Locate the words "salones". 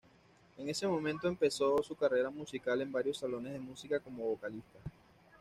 3.19-3.53